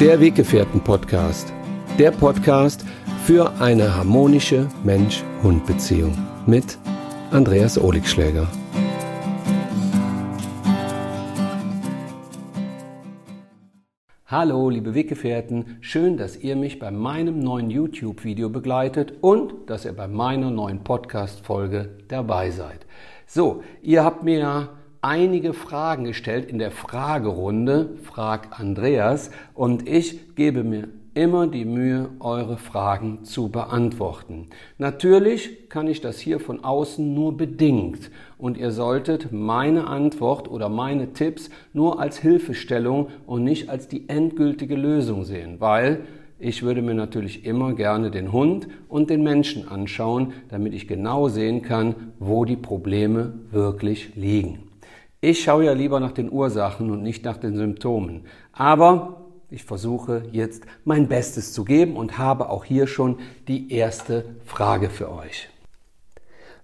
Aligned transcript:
Der 0.00 0.18
Weggefährten-Podcast. 0.18 1.52
Der 1.98 2.10
Podcast 2.10 2.86
für 3.26 3.52
eine 3.60 3.94
harmonische 3.94 4.66
Mensch-Hund-Beziehung 4.82 6.16
mit 6.46 6.78
Andreas 7.30 7.78
Oligschläger. 7.78 8.48
Hallo, 14.24 14.70
liebe 14.70 14.94
Weggefährten, 14.94 15.76
schön, 15.82 16.16
dass 16.16 16.34
ihr 16.34 16.56
mich 16.56 16.78
bei 16.78 16.90
meinem 16.90 17.38
neuen 17.40 17.68
YouTube-Video 17.68 18.48
begleitet 18.48 19.12
und 19.20 19.68
dass 19.68 19.84
ihr 19.84 19.92
bei 19.92 20.08
meiner 20.08 20.50
neuen 20.50 20.82
Podcast-Folge 20.82 21.98
dabei 22.08 22.50
seid. 22.50 22.86
So, 23.26 23.62
ihr 23.82 24.02
habt 24.02 24.22
mir 24.22 24.70
einige 25.02 25.52
Fragen 25.52 26.04
gestellt 26.04 26.50
in 26.50 26.58
der 26.58 26.70
Fragerunde, 26.70 27.90
Frag 28.02 28.60
Andreas, 28.60 29.30
und 29.54 29.88
ich 29.88 30.34
gebe 30.34 30.62
mir 30.62 30.88
immer 31.14 31.46
die 31.48 31.64
Mühe, 31.64 32.10
eure 32.20 32.56
Fragen 32.56 33.24
zu 33.24 33.48
beantworten. 33.48 34.46
Natürlich 34.78 35.68
kann 35.68 35.88
ich 35.88 36.00
das 36.00 36.20
hier 36.20 36.38
von 36.38 36.62
außen 36.62 37.14
nur 37.14 37.36
bedingt 37.36 38.10
und 38.38 38.56
ihr 38.56 38.70
solltet 38.70 39.32
meine 39.32 39.88
Antwort 39.88 40.48
oder 40.48 40.68
meine 40.68 41.12
Tipps 41.12 41.50
nur 41.72 41.98
als 41.98 42.18
Hilfestellung 42.18 43.08
und 43.26 43.42
nicht 43.42 43.68
als 43.68 43.88
die 43.88 44.08
endgültige 44.08 44.76
Lösung 44.76 45.24
sehen, 45.24 45.56
weil 45.58 46.02
ich 46.38 46.62
würde 46.62 46.80
mir 46.80 46.94
natürlich 46.94 47.44
immer 47.44 47.74
gerne 47.74 48.10
den 48.10 48.32
Hund 48.32 48.68
und 48.88 49.10
den 49.10 49.22
Menschen 49.22 49.68
anschauen, 49.68 50.32
damit 50.48 50.72
ich 50.74 50.88
genau 50.88 51.28
sehen 51.28 51.60
kann, 51.60 52.12
wo 52.18 52.44
die 52.44 52.56
Probleme 52.56 53.34
wirklich 53.50 54.14
liegen. 54.14 54.69
Ich 55.22 55.42
schaue 55.42 55.66
ja 55.66 55.72
lieber 55.72 56.00
nach 56.00 56.12
den 56.12 56.32
Ursachen 56.32 56.90
und 56.90 57.02
nicht 57.02 57.24
nach 57.24 57.36
den 57.36 57.54
Symptomen. 57.54 58.24
Aber 58.52 59.26
ich 59.50 59.64
versuche 59.64 60.22
jetzt 60.32 60.64
mein 60.84 61.08
Bestes 61.08 61.52
zu 61.52 61.64
geben 61.64 61.96
und 61.96 62.16
habe 62.16 62.48
auch 62.48 62.64
hier 62.64 62.86
schon 62.86 63.18
die 63.46 63.70
erste 63.70 64.24
Frage 64.46 64.88
für 64.88 65.12
euch. 65.12 65.50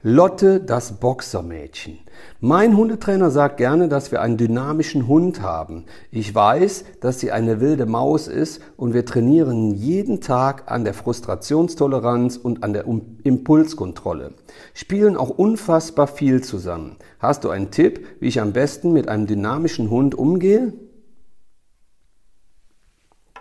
Lotte, 0.09 0.61
das 0.61 1.01
Boxermädchen. 1.01 1.99
Mein 2.39 2.77
Hundetrainer 2.77 3.33
sagt 3.33 3.57
gerne, 3.57 3.89
dass 3.89 4.13
wir 4.13 4.23
einen 4.23 4.37
dynamischen 4.37 5.09
Hund 5.09 5.43
haben. 5.43 5.87
Ich 6.13 6.33
weiß, 6.33 6.85
dass 7.01 7.19
sie 7.19 7.33
eine 7.33 7.61
wilde 7.61 7.87
Maus 7.87 8.29
ist 8.29 8.63
und 8.77 8.95
wir 8.95 9.05
trainieren 9.05 9.75
jeden 9.75 10.21
Tag 10.21 10.71
an 10.71 10.85
der 10.85 10.95
Frustrationstoleranz 10.95 12.37
und 12.37 12.63
an 12.63 12.73
der 12.73 12.85
Impulskontrolle. 13.25 14.35
Spielen 14.75 15.17
auch 15.17 15.31
unfassbar 15.31 16.07
viel 16.07 16.41
zusammen. 16.41 16.99
Hast 17.19 17.43
du 17.43 17.51
einen 17.51 17.73
Tipp, 17.73 18.07
wie 18.21 18.29
ich 18.29 18.41
am 18.41 18.53
besten 18.53 18.93
mit 18.93 19.09
einem 19.09 19.27
dynamischen 19.27 19.91
Hund 19.91 20.15
umgehe? 20.15 20.73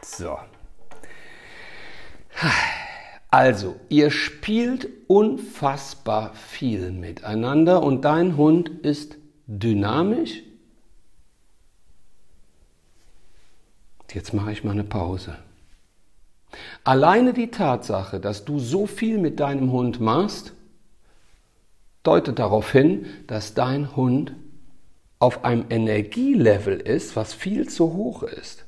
So. 0.02 0.36
Also, 3.30 3.76
ihr 3.90 4.12
spielt 4.12 4.88
unfassbar 5.08 6.34
viel 6.36 6.92
miteinander 6.92 7.84
und 7.84 8.06
dein 8.06 8.38
Hund 8.38 8.70
ist 8.70 9.18
dynamisch. 9.48 10.42
Jetzt 14.14 14.34
mache 14.34 14.54
ich 14.54 14.64
mal 14.64 14.72
eine 14.72 14.86
Pause. 14.86 15.36
Alleine 16.86 17.34
die 17.34 17.52
Tatsache, 17.52 18.22
dass 18.22 18.46
du 18.46 18.60
so 18.60 18.88
viel 18.88 19.18
mit 19.18 19.42
deinem 19.42 19.74
Hund 19.74 20.00
machst, 20.00 20.54
deutet 22.04 22.40
darauf 22.40 22.72
hin, 22.72 23.06
dass 23.28 23.54
dein 23.54 23.98
Hund 23.98 24.34
auf 25.20 25.44
einem 25.44 25.66
Energielevel 25.70 26.80
ist, 26.80 27.16
was 27.18 27.34
viel 27.34 27.68
zu 27.68 27.94
hoch 27.94 28.24
ist. 28.24 28.66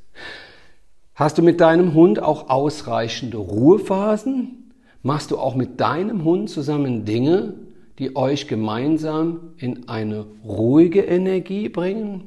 Hast 1.17 1.39
du 1.39 1.41
mit 1.41 1.61
deinem 1.61 1.95
Hund 1.95 2.21
auch 2.21 2.51
ausreichende 2.51 3.37
Ruhephasen? 3.37 4.71
Machst 5.01 5.31
du 5.31 5.39
auch 5.39 5.55
mit 5.55 5.79
deinem 5.79 6.23
Hund 6.23 6.47
zusammen 6.47 7.05
Dinge, 7.05 7.55
die 7.97 8.15
euch 8.15 8.47
gemeinsam 8.47 9.53
in 9.57 9.89
eine 9.89 10.27
ruhige 10.45 11.01
Energie 11.01 11.69
bringen? 11.69 12.25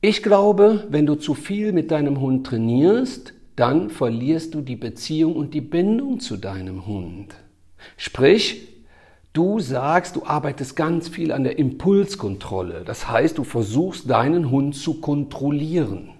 Ich 0.00 0.22
glaube, 0.22 0.86
wenn 0.88 1.04
du 1.04 1.16
zu 1.16 1.34
viel 1.34 1.72
mit 1.72 1.90
deinem 1.90 2.18
Hund 2.18 2.46
trainierst, 2.46 3.34
dann 3.56 3.90
verlierst 3.90 4.54
du 4.54 4.62
die 4.62 4.76
Beziehung 4.76 5.36
und 5.36 5.52
die 5.52 5.60
Bindung 5.60 6.18
zu 6.18 6.38
deinem 6.38 6.86
Hund. 6.86 7.34
Sprich, 7.98 8.68
du 9.34 9.60
sagst, 9.60 10.16
du 10.16 10.24
arbeitest 10.24 10.76
ganz 10.76 11.08
viel 11.08 11.30
an 11.30 11.44
der 11.44 11.58
Impulskontrolle. 11.58 12.84
Das 12.86 13.10
heißt, 13.10 13.36
du 13.36 13.44
versuchst 13.44 14.08
deinen 14.08 14.50
Hund 14.50 14.74
zu 14.74 15.02
kontrollieren. 15.02 16.13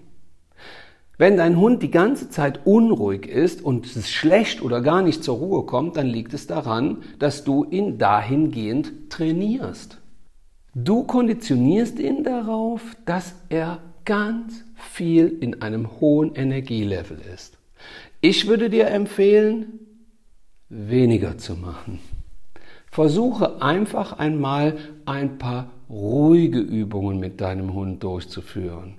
Wenn 1.16 1.36
dein 1.36 1.58
Hund 1.58 1.82
die 1.82 1.92
ganze 1.92 2.28
Zeit 2.28 2.66
unruhig 2.66 3.26
ist 3.26 3.62
und 3.62 3.86
es 3.86 4.10
schlecht 4.10 4.62
oder 4.62 4.80
gar 4.80 5.00
nicht 5.00 5.22
zur 5.22 5.36
Ruhe 5.36 5.64
kommt, 5.64 5.96
dann 5.96 6.08
liegt 6.08 6.34
es 6.34 6.48
daran, 6.48 6.98
dass 7.20 7.44
du 7.44 7.64
ihn 7.64 7.98
dahingehend 7.98 9.10
trainierst. 9.10 10.00
Du 10.74 11.04
konditionierst 11.04 12.00
ihn 12.00 12.24
darauf, 12.24 12.82
dass 13.04 13.36
er 13.48 13.78
ganz 14.04 14.64
viel 14.74 15.38
in 15.40 15.62
einem 15.62 16.00
hohen 16.00 16.34
Energielevel 16.34 17.18
ist. 17.32 17.58
Ich 18.20 18.48
würde 18.48 18.68
dir 18.68 18.88
empfehlen, 18.88 19.78
weniger 20.68 21.38
zu 21.38 21.54
machen. 21.54 22.00
Versuche 22.90 23.62
einfach 23.62 24.18
einmal 24.18 24.76
ein 25.04 25.38
paar 25.38 25.70
ruhige 25.88 26.58
Übungen 26.58 27.20
mit 27.20 27.40
deinem 27.40 27.72
Hund 27.72 28.02
durchzuführen. 28.02 28.94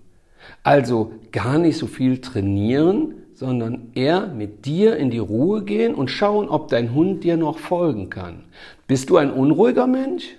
Also 0.63 1.11
gar 1.31 1.57
nicht 1.57 1.77
so 1.77 1.87
viel 1.87 2.19
trainieren, 2.21 3.15
sondern 3.35 3.91
eher 3.93 4.27
mit 4.27 4.65
dir 4.65 4.95
in 4.95 5.11
die 5.11 5.19
Ruhe 5.19 5.63
gehen 5.63 5.93
und 5.93 6.09
schauen, 6.09 6.49
ob 6.49 6.69
dein 6.69 6.93
Hund 6.93 7.23
dir 7.23 7.37
noch 7.37 7.59
folgen 7.59 8.09
kann. 8.09 8.45
Bist 8.87 9.09
du 9.09 9.17
ein 9.17 9.31
unruhiger 9.31 9.87
Mensch 9.87 10.35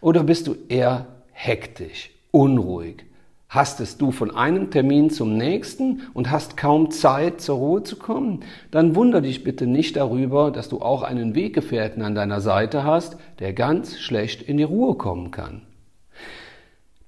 oder 0.00 0.24
bist 0.24 0.46
du 0.46 0.56
eher 0.68 1.06
hektisch, 1.32 2.10
unruhig? 2.30 3.04
Hastest 3.52 4.00
du 4.00 4.12
von 4.12 4.34
einem 4.34 4.70
Termin 4.70 5.10
zum 5.10 5.36
nächsten 5.36 6.04
und 6.14 6.30
hast 6.30 6.56
kaum 6.56 6.90
Zeit, 6.90 7.42
zur 7.42 7.58
Ruhe 7.58 7.82
zu 7.82 7.96
kommen? 7.96 8.40
Dann 8.70 8.96
wunder 8.96 9.20
dich 9.20 9.44
bitte 9.44 9.66
nicht 9.66 9.96
darüber, 9.96 10.50
dass 10.50 10.70
du 10.70 10.80
auch 10.80 11.02
einen 11.02 11.34
Weggefährten 11.34 12.02
an 12.02 12.14
deiner 12.14 12.40
Seite 12.40 12.82
hast, 12.82 13.18
der 13.40 13.52
ganz 13.52 13.98
schlecht 13.98 14.40
in 14.40 14.56
die 14.56 14.62
Ruhe 14.62 14.94
kommen 14.94 15.30
kann. 15.32 15.60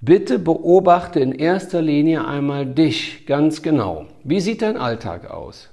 Bitte 0.05 0.37
beobachte 0.37 1.19
in 1.19 1.31
erster 1.31 1.81
Linie 1.81 2.27
einmal 2.27 2.67
dich 2.67 3.25
ganz 3.25 3.63
genau. 3.63 4.05
Wie 4.23 4.39
sieht 4.39 4.61
dein 4.61 4.77
Alltag 4.77 5.31
aus? 5.31 5.69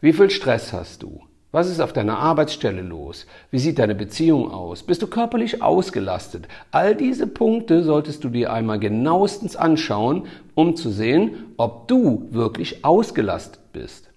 Wie 0.00 0.12
viel 0.12 0.30
Stress 0.30 0.72
hast 0.72 1.02
du? 1.02 1.22
Was 1.50 1.68
ist 1.68 1.80
auf 1.80 1.92
deiner 1.92 2.16
Arbeitsstelle 2.16 2.82
los? 2.82 3.26
Wie 3.50 3.58
sieht 3.58 3.80
deine 3.80 3.96
Beziehung 3.96 4.52
aus? 4.52 4.84
Bist 4.84 5.02
du 5.02 5.08
körperlich 5.08 5.62
ausgelastet? 5.62 6.46
All 6.70 6.94
diese 6.94 7.26
Punkte 7.26 7.82
solltest 7.82 8.22
du 8.22 8.28
dir 8.28 8.52
einmal 8.52 8.78
genauestens 8.78 9.56
anschauen, 9.56 10.28
um 10.54 10.76
zu 10.76 10.90
sehen, 10.90 11.32
ob 11.56 11.88
du 11.88 12.28
wirklich 12.30 12.84
ausgelastet 12.84 13.72
bist. 13.72 14.10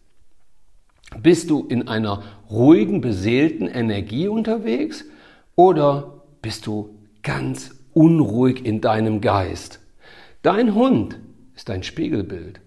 Bist 1.23 1.49
du 1.49 1.65
in 1.67 1.87
einer 1.87 2.21
ruhigen, 2.51 3.01
beseelten 3.01 3.67
Energie 3.67 4.27
unterwegs 4.27 5.05
oder 5.55 6.21
bist 6.43 6.67
du 6.67 6.99
ganz 7.23 7.71
unruhig 7.95 8.63
in 8.63 8.81
deinem 8.81 9.21
Geist. 9.21 9.79
Dein 10.43 10.75
Hund 10.75 11.17
ist 11.55 11.71
ein 11.71 11.81
Spiegelbild. 11.81 12.59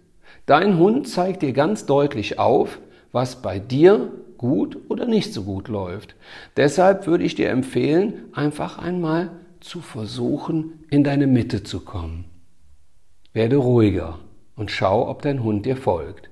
Dein 0.46 0.78
Hund 0.78 1.06
zeigt 1.06 1.42
dir 1.42 1.52
ganz 1.52 1.86
deutlich 1.86 2.38
auf, 2.40 2.80
was 3.12 3.42
bei 3.42 3.58
dir 3.58 4.10
gut 4.38 4.78
oder 4.88 5.06
nicht 5.06 5.32
so 5.32 5.44
gut 5.44 5.68
läuft. 5.68 6.16
Deshalb 6.56 7.06
würde 7.06 7.24
ich 7.24 7.34
dir 7.34 7.50
empfehlen, 7.50 8.24
einfach 8.32 8.78
einmal 8.78 9.30
zu 9.60 9.80
versuchen, 9.80 10.84
in 10.90 11.04
deine 11.04 11.26
Mitte 11.26 11.62
zu 11.62 11.80
kommen. 11.80 12.24
Werde 13.32 13.56
ruhiger 13.56 14.18
und 14.56 14.70
schau, 14.70 15.08
ob 15.08 15.22
dein 15.22 15.44
Hund 15.44 15.66
dir 15.66 15.76
folgt. 15.76 16.30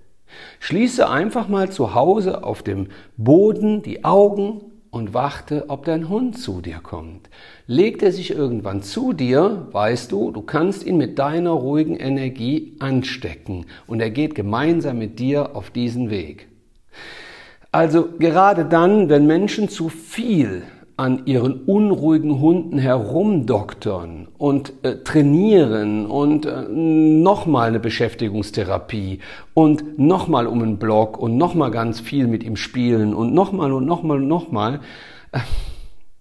Schließe 0.59 1.09
einfach 1.09 1.49
mal 1.49 1.71
zu 1.71 1.95
Hause 1.95 2.45
auf 2.45 2.63
dem 2.63 2.89
Boden 3.17 3.83
die 3.83 4.05
Augen 4.05 4.63
und 4.97 5.13
warte, 5.13 5.67
ob 5.69 5.85
dein 5.85 6.09
Hund 6.09 6.39
zu 6.39 6.63
dir 6.63 6.79
kommt. 6.83 7.29
Legt 7.67 8.03
er 8.03 8.13
sich 8.13 8.31
irgendwann 8.31 8.83
zu 8.83 9.13
dir, 9.13 9.69
weißt 9.73 10.11
du, 10.11 10.31
du 10.31 10.41
kannst 10.41 10.87
ihn 10.87 10.97
mit 10.97 11.19
deiner 11.19 11.51
ruhigen 11.51 11.97
Energie 11.97 12.75
anstecken 12.79 13.67
und 13.87 14.01
er 14.01 14.09
geht 14.09 14.35
gemeinsam 14.35 14.99
mit 14.99 15.19
dir 15.19 15.55
auf 15.55 15.69
diesen 15.69 16.09
Weg. 16.09 16.49
Also 17.71 18.09
gerade 18.19 18.65
dann, 18.65 19.11
wenn 19.11 19.27
Menschen 19.27 19.69
zu 19.69 19.91
viel 19.91 20.63
an 20.97 21.27
ihren 21.27 21.65
unruhigen 21.65 22.41
Hunden 22.41 22.79
herumdoktern 22.79 24.29
und 24.39 24.73
äh, 24.83 24.97
trainieren 25.05 26.07
und 26.07 26.47
äh, 26.47 26.63
nochmal 26.69 27.69
eine 27.69 27.81
Beschäftigungstherapie 27.81 29.21
und 29.53 29.99
nochmal 29.99 30.47
um 30.47 30.63
einen 30.63 30.79
Block 30.79 31.19
und 31.19 31.37
nochmal 31.37 31.71
ganz 31.71 32.01
viel 32.01 32.27
mit 32.27 32.43
ihm 32.43 32.57
spielen 32.57 33.13
und 33.13 33.35
nochmal 33.35 33.73
und 33.73 33.85
nochmal 33.85 34.19
und 34.19 34.29
nochmal, 34.29 34.81
äh, 35.33 35.41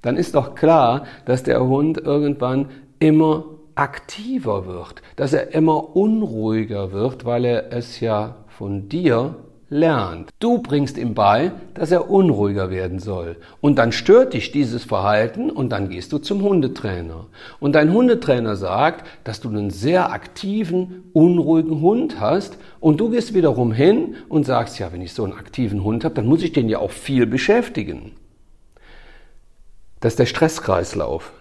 dann 0.02 0.18
ist 0.18 0.36
doch 0.36 0.56
klar, 0.56 1.06
dass 1.24 1.44
der 1.44 1.66
Hund 1.66 1.98
irgendwann 1.98 2.68
immer 3.00 3.46
aktiver 3.76 4.66
wird, 4.66 5.02
dass 5.16 5.32
er 5.32 5.54
immer 5.54 5.96
unruhiger 5.96 6.92
wird, 6.92 7.24
weil 7.24 7.46
er 7.46 7.72
es 7.72 8.02
ja 8.02 8.36
von 8.50 8.90
dir 8.90 9.36
lernt. 9.70 10.30
Du 10.40 10.60
bringst 10.60 10.98
ihm 10.98 11.14
bei, 11.14 11.52
dass 11.74 11.92
er 11.92 12.10
unruhiger 12.10 12.70
werden 12.70 13.00
soll. 13.00 13.38
Und 13.62 13.78
dann 13.78 13.92
stört 13.92 14.34
dich 14.34 14.52
dieses 14.52 14.84
Verhalten 14.84 15.50
und 15.50 15.70
dann 15.70 15.90
gehst 15.90 16.12
du 16.12 16.20
zum 16.20 16.44
Hundetrainer. 16.44 17.26
Und 17.60 17.74
dein 17.74 17.92
Hundetrainer 17.92 18.56
sagt, 18.56 19.06
dass 19.24 19.42
du 19.42 19.50
einen 19.50 19.72
sehr 19.72 20.12
aktiven, 20.12 21.10
unruhigen 21.14 21.82
Hund 21.82 22.20
hast. 22.20 22.58
Und 22.80 23.00
du 23.00 23.10
gehst 23.10 23.34
wiederum 23.34 23.72
hin 23.72 24.16
und 24.30 24.46
sagst, 24.46 24.78
ja, 24.80 24.94
wenn 24.94 25.02
ich 25.02 25.14
so 25.14 25.24
einen 25.24 25.34
aktiven 25.34 25.84
Hund 25.84 26.04
habe, 26.06 26.16
dann 26.16 26.28
muss 26.28 26.44
ich 26.44 26.54
den 26.54 26.70
ja 26.70 26.80
auch 26.80 26.92
viel 26.92 27.26
beschäftigen. 27.26 28.12
Das 30.00 30.14
ist 30.14 30.20
der 30.20 30.26
Stresskreislauf. 30.28 31.34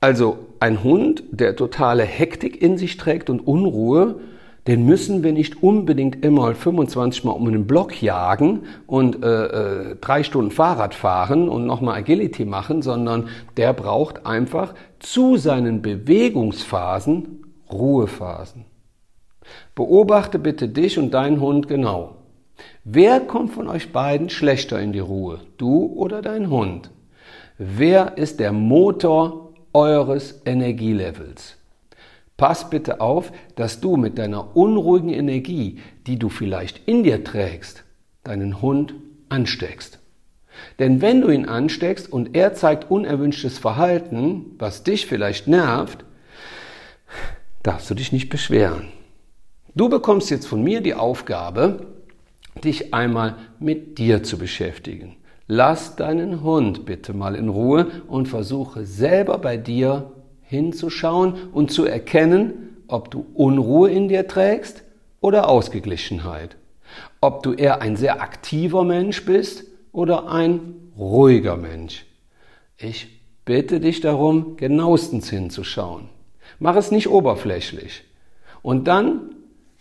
Also 0.00 0.38
ein 0.60 0.84
Hund, 0.84 1.24
der 1.30 1.56
totale 1.56 2.04
Hektik 2.04 2.62
in 2.62 2.78
sich 2.78 2.96
trägt 2.96 3.30
und 3.30 3.40
Unruhe, 3.40 4.20
den 4.66 4.84
müssen 4.84 5.22
wir 5.22 5.32
nicht 5.32 5.62
unbedingt 5.62 6.24
immer 6.24 6.54
25 6.54 7.24
Mal 7.24 7.32
um 7.32 7.46
einen 7.46 7.66
Block 7.66 8.02
jagen 8.02 8.62
und 8.86 9.22
äh, 9.22 9.46
äh, 9.90 9.96
drei 10.00 10.22
Stunden 10.24 10.50
Fahrrad 10.50 10.94
fahren 10.94 11.48
und 11.48 11.66
nochmal 11.66 11.98
Agility 11.98 12.44
machen, 12.44 12.82
sondern 12.82 13.28
der 13.56 13.72
braucht 13.72 14.26
einfach 14.26 14.74
zu 14.98 15.36
seinen 15.36 15.82
Bewegungsphasen 15.82 17.44
Ruhephasen. 17.70 18.64
Beobachte 19.74 20.38
bitte 20.38 20.68
dich 20.68 20.98
und 20.98 21.12
deinen 21.14 21.40
Hund 21.40 21.68
genau. 21.68 22.16
Wer 22.84 23.20
kommt 23.20 23.52
von 23.52 23.68
euch 23.68 23.92
beiden 23.92 24.30
schlechter 24.30 24.80
in 24.80 24.92
die 24.92 24.98
Ruhe? 25.00 25.40
Du 25.58 25.92
oder 25.94 26.22
dein 26.22 26.50
Hund? 26.50 26.90
Wer 27.58 28.18
ist 28.18 28.40
der 28.40 28.52
Motor 28.52 29.52
eures 29.72 30.42
Energielevels? 30.44 31.55
Pass 32.36 32.68
bitte 32.68 33.00
auf, 33.00 33.32
dass 33.54 33.80
du 33.80 33.96
mit 33.96 34.18
deiner 34.18 34.56
unruhigen 34.56 35.08
Energie, 35.08 35.78
die 36.06 36.18
du 36.18 36.28
vielleicht 36.28 36.86
in 36.86 37.02
dir 37.02 37.24
trägst, 37.24 37.84
deinen 38.24 38.60
Hund 38.60 38.94
ansteckst. 39.28 39.98
Denn 40.78 41.00
wenn 41.00 41.20
du 41.20 41.28
ihn 41.28 41.46
ansteckst 41.46 42.10
und 42.12 42.34
er 42.34 42.54
zeigt 42.54 42.90
unerwünschtes 42.90 43.58
Verhalten, 43.58 44.56
was 44.58 44.84
dich 44.84 45.06
vielleicht 45.06 45.48
nervt, 45.48 46.04
darfst 47.62 47.90
du 47.90 47.94
dich 47.94 48.12
nicht 48.12 48.28
beschweren. 48.28 48.88
Du 49.74 49.88
bekommst 49.88 50.30
jetzt 50.30 50.46
von 50.46 50.62
mir 50.62 50.80
die 50.80 50.94
Aufgabe, 50.94 51.86
dich 52.64 52.94
einmal 52.94 53.36
mit 53.58 53.98
dir 53.98 54.22
zu 54.22 54.38
beschäftigen. 54.38 55.16
Lass 55.46 55.96
deinen 55.96 56.42
Hund 56.42 56.86
bitte 56.86 57.12
mal 57.12 57.34
in 57.34 57.48
Ruhe 57.48 57.86
und 58.08 58.26
versuche 58.26 58.84
selber 58.84 59.38
bei 59.38 59.56
dir 59.56 60.12
hinzuschauen 60.46 61.50
und 61.52 61.70
zu 61.70 61.84
erkennen, 61.84 62.76
ob 62.88 63.10
du 63.10 63.26
Unruhe 63.34 63.90
in 63.90 64.08
dir 64.08 64.26
trägst 64.26 64.82
oder 65.20 65.48
Ausgeglichenheit. 65.48 66.56
Ob 67.20 67.42
du 67.42 67.52
eher 67.52 67.82
ein 67.82 67.96
sehr 67.96 68.20
aktiver 68.22 68.84
Mensch 68.84 69.24
bist 69.24 69.64
oder 69.92 70.30
ein 70.30 70.92
ruhiger 70.96 71.56
Mensch. 71.56 72.06
Ich 72.78 73.08
bitte 73.44 73.80
dich 73.80 74.00
darum, 74.00 74.56
genauestens 74.56 75.30
hinzuschauen. 75.30 76.08
Mach 76.58 76.76
es 76.76 76.90
nicht 76.90 77.08
oberflächlich. 77.08 78.04
Und 78.62 78.86
dann 78.86 79.34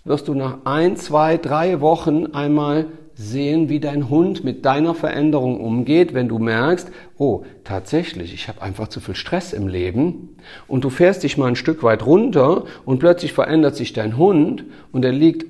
wirst 0.04 0.28
du 0.28 0.34
nach 0.34 0.60
ein, 0.66 0.98
zwei, 0.98 1.38
drei 1.38 1.82
Wochen 1.82 2.28
einmal 2.28 2.88
sehen, 3.16 3.70
wie 3.70 3.80
dein 3.80 4.10
Hund 4.10 4.44
mit 4.44 4.66
deiner 4.66 4.94
Veränderung 4.94 5.60
umgeht, 5.62 6.14
wenn 6.14 6.28
du 6.28 6.38
merkst, 6.38 6.92
oh, 7.18 7.44
tatsächlich, 7.64 8.34
ich 8.34 8.48
habe 8.50 8.62
einfach 8.62 8.90
zu 8.90 9.00
viel 9.00 9.16
Stress 9.16 9.54
im 9.54 9.68
Leben 9.68 10.36
und 10.68 10.84
du 10.84 10.90
fährst 10.90 11.24
dich 11.24 11.38
mal 11.38 11.48
ein 11.48 11.56
Stück 11.56 11.82
weit 11.84 12.06
runter 12.06 12.66
und 12.84 13.00
plötzlich 13.00 13.32
verändert 13.32 13.76
sich 13.76 13.94
dein 13.94 14.18
Hund 14.18 14.66
und 14.92 15.06
er 15.06 15.14
liegt 15.14 15.46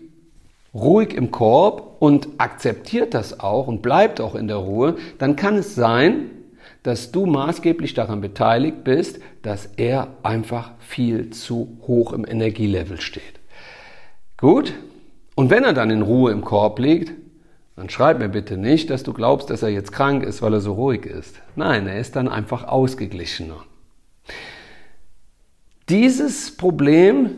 ruhig 0.76 1.14
im 1.14 1.32
Korb 1.32 1.98
und 2.00 2.28
akzeptiert 2.38 3.14
das 3.14 3.40
auch 3.40 3.68
und 3.68 3.82
bleibt 3.82 4.22
auch 4.22 4.36
in 4.36 4.48
der 4.48 4.58
Ruhe, 4.58 4.96
dann 5.18 5.36
kann 5.36 5.56
es 5.56 5.74
sein, 5.74 6.30
dass 6.84 7.12
du 7.12 7.26
maßgeblich 7.26 7.96
daran 7.96 8.22
beteiligt 8.22 8.84
bist, 8.84 9.20
dass 9.42 9.66
er 9.78 10.10
einfach 10.22 10.72
viel 10.80 11.32
zu 11.32 11.80
hoch 11.88 12.14
im 12.14 12.28
Energielevel 12.28 13.02
steht. 13.02 13.24
Gut? 14.38 14.74
Und 15.34 15.50
wenn 15.50 15.64
er 15.64 15.74
dann 15.74 15.90
in 15.90 16.04
Ruhe 16.04 16.32
im 16.32 16.42
Korb 16.42 16.78
liegt, 16.78 17.12
dann 17.75 17.89
schreib 17.89 18.19
mir 18.19 18.30
bitte 18.30 18.57
nicht, 18.57 18.89
dass 18.89 19.04
du 19.04 19.13
glaubst, 19.13 19.50
dass 19.50 19.62
er 19.62 19.69
jetzt 19.69 19.92
krank 19.92 20.24
ist, 20.24 20.42
weil 20.42 20.54
er 20.54 20.62
so 20.62 20.74
ruhig 20.74 21.06
ist. 21.06 21.42
Nein, 21.56 21.88
er 21.88 22.00
ist 22.00 22.16
dann 22.16 22.30
einfach 22.30 22.68
ausgeglichener. 22.68 23.57
Dieses 25.89 26.56
Problem 26.56 27.31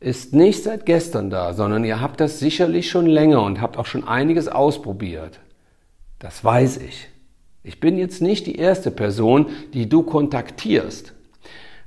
ist 0.00 0.34
nicht 0.34 0.64
seit 0.64 0.84
gestern 0.84 1.30
da, 1.30 1.54
sondern 1.54 1.84
ihr 1.84 2.00
habt 2.00 2.20
das 2.20 2.38
sicherlich 2.38 2.90
schon 2.90 3.06
länger 3.06 3.42
und 3.42 3.60
habt 3.60 3.78
auch 3.78 3.86
schon 3.86 4.06
einiges 4.06 4.48
ausprobiert. 4.48 5.40
Das 6.18 6.44
weiß 6.44 6.78
ich. 6.78 7.08
Ich 7.62 7.80
bin 7.80 7.98
jetzt 7.98 8.20
nicht 8.20 8.46
die 8.46 8.56
erste 8.56 8.90
Person, 8.90 9.46
die 9.74 9.88
du 9.88 10.02
kontaktierst. 10.02 11.14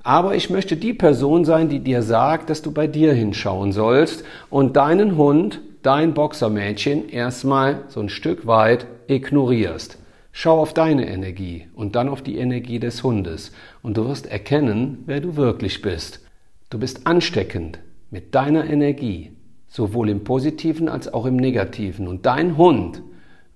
Aber 0.03 0.35
ich 0.35 0.49
möchte 0.49 0.77
die 0.77 0.94
Person 0.94 1.45
sein, 1.45 1.69
die 1.69 1.79
dir 1.79 2.01
sagt, 2.01 2.49
dass 2.49 2.61
du 2.61 2.71
bei 2.71 2.87
dir 2.87 3.13
hinschauen 3.13 3.71
sollst 3.71 4.23
und 4.49 4.75
deinen 4.75 5.17
Hund 5.17 5.61
dein 5.83 6.13
Boxermädchen 6.13 7.10
erstmal 7.10 7.83
so 7.88 8.00
ein 8.00 8.10
Stück 8.10 8.48
weit 8.48 8.88
ignorierst. 9.07 9.98
Schau 10.31 10.60
auf 10.60 10.74
deine 10.74 11.10
Energie 11.10 11.68
und 11.74 11.95
dann 11.95 12.07
auf 12.07 12.22
die 12.22 12.38
Energie 12.38 12.80
des 12.80 13.04
Hundes 13.04 13.51
und 13.81 13.98
du 13.98 14.07
wirst 14.07 14.28
erkennen, 14.28 15.04
wer 15.06 15.19
du 15.19 15.36
wirklich 15.36 15.81
bist. 15.81 16.22
Du 16.69 16.80
bist 16.80 17.06
ansteckend 17.06 17.80
mit 18.10 18.33
deiner 18.33 18.69
Energie, 18.69 19.31
sowohl 19.68 20.10
im 20.10 20.24
positiven 20.24 20.88
als 20.88 21.13
auch 21.13 21.25
im 21.25 21.36
negativen 21.36 22.07
und 22.07 22.25
dein 22.25 22.57
Hund 22.57 23.01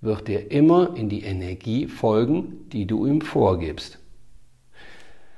wird 0.02 0.28
dir 0.28 0.52
immer 0.52 0.96
in 0.96 1.10
die 1.10 1.24
Energie 1.24 1.88
folgen, 1.88 2.68
die 2.72 2.86
du 2.86 3.06
ihm 3.06 3.22
vorgibst. 3.22 4.00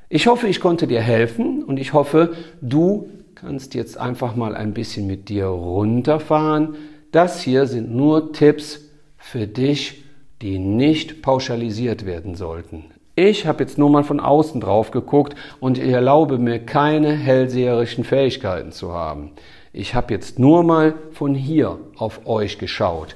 Ich 0.10 0.28
hoffe, 0.28 0.48
ich 0.48 0.60
konnte 0.60 0.88
dir 0.88 1.02
helfen 1.02 1.64
und 1.64 1.80
ich 1.80 1.94
hoffe, 1.94 2.34
du 2.62 3.10
kannst 3.40 3.76
jetzt 3.76 4.00
einfach 4.00 4.36
mal 4.36 4.56
ein 4.56 4.74
bisschen 4.74 5.06
mit 5.06 5.30
dir 5.30 5.46
runterfahren. 5.46 6.76
Das 7.12 7.40
hier 7.40 7.68
sind 7.68 7.94
nur 7.94 8.34
Tipps 8.34 8.80
für 9.16 9.46
dich, 9.46 10.04
die 10.42 10.58
nicht 10.58 11.22
pauschalisiert 11.22 12.08
werden 12.08 12.34
sollten. 12.34 12.86
Ich 13.14 13.46
habe 13.46 13.64
jetzt 13.64 13.78
nur 13.78 13.92
mal 13.92 14.04
von 14.04 14.20
außen 14.20 14.60
drauf 14.60 14.90
geguckt 14.90 15.36
und 15.60 15.78
ich 15.78 15.88
erlaube 15.88 16.40
mir 16.40 16.58
keine 16.58 17.12
hellseherischen 17.12 18.04
Fähigkeiten 18.04 18.72
zu 18.72 18.94
haben. 18.94 19.34
Ich 19.72 19.94
habe 19.94 20.16
jetzt 20.16 20.40
nur 20.40 20.64
mal 20.64 20.96
von 21.12 21.36
hier 21.36 21.78
auf 21.96 22.26
euch 22.26 22.58
geschaut. 22.58 23.16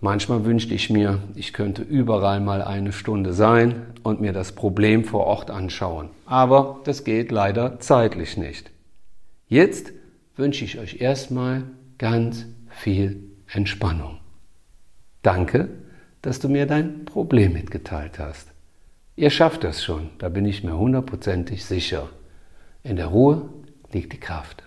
Manchmal 0.00 0.44
wünschte 0.44 0.74
ich 0.74 0.88
mir, 0.88 1.18
ich 1.34 1.52
könnte 1.52 1.82
überall 1.82 2.40
mal 2.40 2.62
eine 2.62 2.92
Stunde 2.92 3.32
sein 3.32 3.86
und 4.04 4.20
mir 4.20 4.32
das 4.32 4.52
Problem 4.52 5.04
vor 5.04 5.26
Ort 5.26 5.50
anschauen. 5.50 6.10
Aber 6.26 6.78
das 6.84 7.02
geht 7.02 7.32
leider 7.32 7.80
zeitlich 7.80 8.36
nicht. 8.36 8.71
Jetzt 9.52 9.92
wünsche 10.34 10.64
ich 10.64 10.78
euch 10.78 11.02
erstmal 11.02 11.64
ganz 11.98 12.46
viel 12.70 13.22
Entspannung. 13.52 14.18
Danke, 15.20 15.68
dass 16.22 16.38
du 16.38 16.48
mir 16.48 16.64
dein 16.64 17.04
Problem 17.04 17.52
mitgeteilt 17.52 18.18
hast. 18.18 18.48
Ihr 19.14 19.28
schafft 19.28 19.62
das 19.62 19.84
schon, 19.84 20.08
da 20.16 20.30
bin 20.30 20.46
ich 20.46 20.64
mir 20.64 20.78
hundertprozentig 20.78 21.66
sicher. 21.66 22.08
In 22.82 22.96
der 22.96 23.08
Ruhe 23.08 23.50
liegt 23.92 24.14
die 24.14 24.20
Kraft. 24.20 24.62